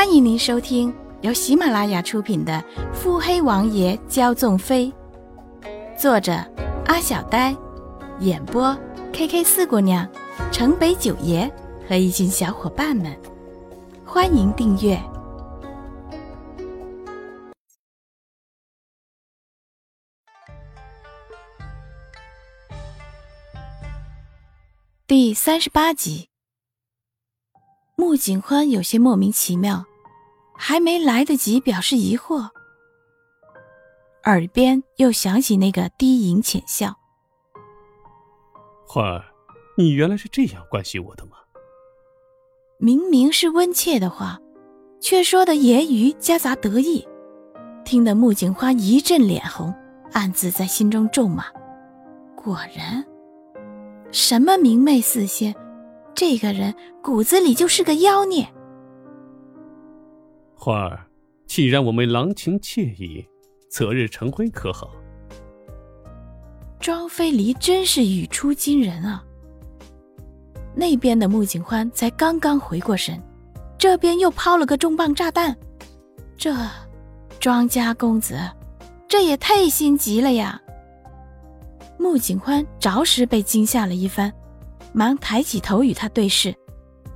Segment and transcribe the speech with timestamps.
[0.00, 2.54] 欢迎您收听由喜马拉雅出品的
[2.94, 4.90] 《腹黑王爷骄纵妃》，
[6.00, 6.32] 作者
[6.86, 7.54] 阿小呆，
[8.20, 8.74] 演播
[9.12, 10.08] K K 四姑娘、
[10.50, 11.52] 城北九爷
[11.86, 13.14] 和一群小伙伴们。
[14.02, 14.98] 欢迎订阅
[25.06, 26.30] 第三十八集。
[27.96, 29.84] 穆景欢有些莫名其妙，
[30.62, 32.46] 还没来得及表示疑惑，
[34.24, 36.94] 耳边又响起那个低吟浅笑
[38.86, 39.24] ：“欢儿，
[39.78, 41.38] 你原来是这样关心我的吗？”
[42.76, 44.38] 明明是温切的话，
[45.00, 47.08] 却说的言语夹杂得意，
[47.82, 49.74] 听得穆景花一阵脸红，
[50.12, 51.46] 暗自在心中咒骂
[52.36, 53.02] ：“果然，
[54.12, 55.54] 什么明媚似仙。”
[56.14, 58.46] 这个人骨子里就是个妖孽。
[60.62, 61.06] 花儿，
[61.46, 63.26] 既然我们郎情妾意，
[63.70, 64.90] 择日成婚可好？
[66.78, 69.24] 庄飞离真是语出惊人啊！
[70.74, 73.18] 那边的穆景欢才刚刚回过神，
[73.78, 75.56] 这边又抛了个重磅炸弹。
[76.36, 76.54] 这
[77.38, 78.38] 庄家公子，
[79.08, 80.60] 这也太心急了呀！
[81.98, 84.30] 穆景欢着实被惊吓了一番。
[84.92, 86.54] 忙抬起头与他对视，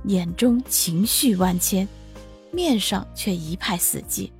[0.05, 1.87] 眼中情绪万千，
[2.55, 4.31] 面上却一派死寂，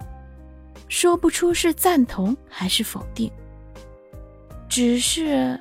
[0.88, 3.30] 说不出是赞同还是否定。
[4.70, 5.60] 只是，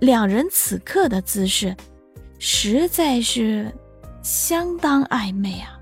[0.00, 1.76] 两人此刻的姿势，
[2.38, 3.70] 实在是
[4.22, 5.78] 相当暧昧啊！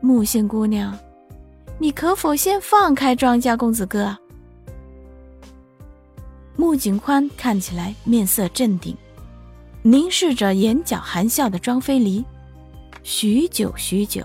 [0.00, 0.98] 木星姑娘，
[1.78, 4.16] 你可否先放开庄家公子哥？
[6.56, 8.96] 穆景宽看起来面色镇定。
[9.84, 12.24] 凝视着眼角含笑的庄飞离，
[13.02, 14.24] 许久许久，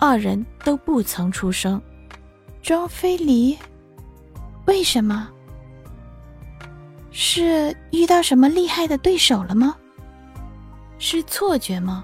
[0.00, 1.80] 二人都不曾出声。
[2.62, 3.56] 庄飞离，
[4.66, 5.30] 为什么？
[7.10, 9.76] 是遇到什么厉害的对手了吗？
[10.98, 12.02] 是错觉吗？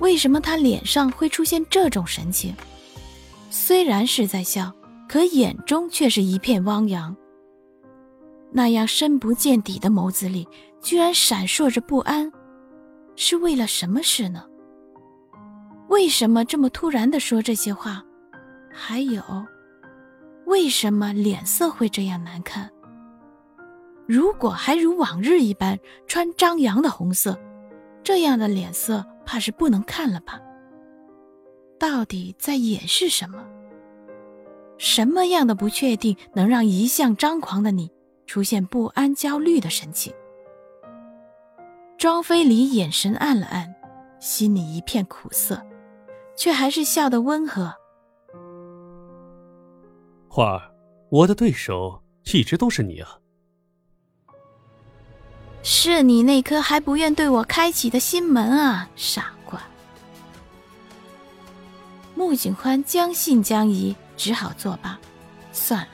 [0.00, 2.52] 为什么他脸上会出现这种神情？
[3.48, 4.72] 虽然是在笑，
[5.08, 7.16] 可眼中却是一片汪洋。
[8.50, 10.48] 那样深不见底的眸子里。
[10.80, 12.32] 居然闪烁着不安，
[13.16, 14.44] 是为了什么事呢？
[15.88, 18.02] 为什么这么突然的说这些话？
[18.70, 19.22] 还有，
[20.46, 22.70] 为什么脸色会这样难看？
[24.06, 27.38] 如果还如往日一般穿张扬的红色，
[28.02, 30.40] 这样的脸色怕是不能看了吧？
[31.78, 33.44] 到底在掩饰什么？
[34.76, 37.90] 什么样的不确定能让一向张狂的你
[38.26, 40.12] 出现不安、焦虑的神情？
[41.96, 43.74] 庄飞离眼神暗了暗，
[44.20, 45.60] 心里一片苦涩，
[46.38, 47.74] 却还是笑得温和。
[50.28, 50.70] 花儿，
[51.10, 52.00] 我的对手
[52.32, 53.18] 一直都是你啊！
[55.64, 59.60] 是你那颗还不愿对我开启的心门啊，傻瓜！
[62.14, 64.96] 穆景欢将信将疑，只好作罢。
[65.52, 65.88] 算了，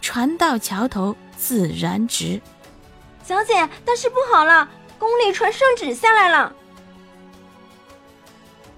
[0.00, 2.40] 船到桥头自然直。
[3.22, 4.66] 小姐，大事不好了！
[4.98, 6.52] 宫里传圣旨下来了。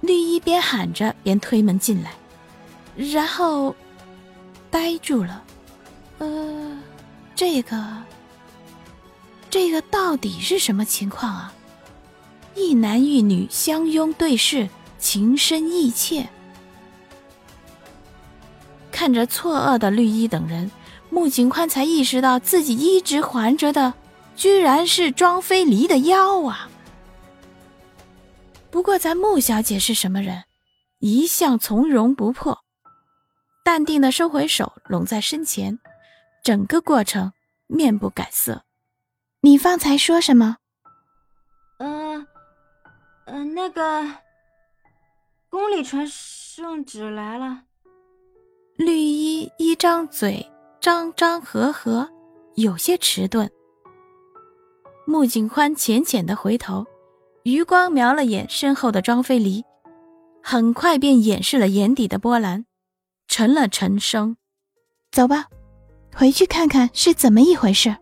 [0.01, 2.13] 绿衣边喊着边推门进来，
[2.97, 3.75] 然后
[4.71, 5.45] 呆住了。
[6.19, 6.79] 呃，
[7.35, 8.03] 这个，
[9.51, 11.53] 这个到底是什么情况啊？
[12.55, 14.69] 一男一女相拥对视，
[14.99, 16.29] 情深意切。
[18.91, 20.71] 看着错愕的绿衣等人，
[21.11, 23.95] 穆景宽才意识到自己一直环着的。
[24.37, 26.70] 居然是庄飞离的腰啊！
[28.71, 30.45] 不过咱穆小姐是什么人？
[31.01, 32.59] 一向从容不迫，
[33.65, 35.79] 淡定的收回手，拢在身前，
[36.45, 37.33] 整个过程
[37.67, 38.65] 面不改色。
[39.41, 40.59] 你方才说什么？
[41.79, 42.27] 嗯，
[43.25, 44.07] 嗯，那个
[45.49, 47.63] 宫里传圣旨来了。
[48.77, 50.47] 绿衣一张嘴，
[50.81, 52.09] 张张合合，
[52.57, 53.51] 有些迟钝。
[55.07, 56.87] 穆景欢浅浅的回头，
[57.45, 59.65] 余光瞄了眼身后的庄飞离，
[60.43, 62.67] 很快便掩饰了眼底的波澜，
[63.29, 64.37] 沉了沉声
[65.11, 65.47] ：“走吧，
[66.15, 67.97] 回去看看是怎么一回事。”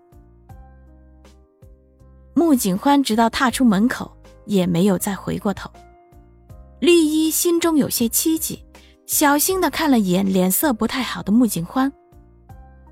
[2.34, 4.10] 穆景欢直到踏出门口，
[4.46, 5.70] 也没有再回过头。
[6.80, 8.64] 绿衣心中有些戚戚，
[9.06, 11.92] 小心的看了眼脸色不太好的穆景欢，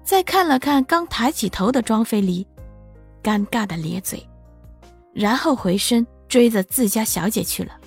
[0.05, 2.47] 再看了看刚抬起头的庄飞离。
[3.21, 4.25] 尴尬的咧嘴，
[5.13, 6.07] 然后回身
[6.37, 7.81] 追着自家小姐去了。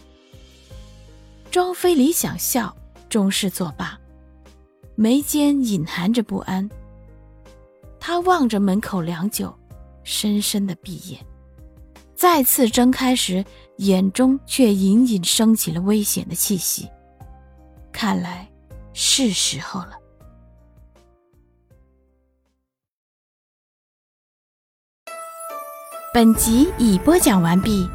[1.52, 2.76] 庄妃里想笑，
[3.08, 3.96] 终是作罢，
[4.96, 6.68] 眉间隐含着不安。
[8.00, 9.56] 他望着门口良久，
[10.04, 11.24] 深深的闭眼，
[12.16, 13.46] 再次睁开时，
[13.78, 16.90] 眼中却隐隐升起了危险的气息。
[17.92, 18.50] 看来
[18.94, 19.92] 是时候了。
[26.12, 27.88] 本集已播讲完毕。